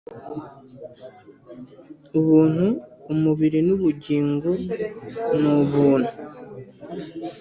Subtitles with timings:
[2.17, 2.67] "ubuntu!
[3.13, 4.49] umubiri n'ubugingo
[5.39, 6.13] ni ubuntu!"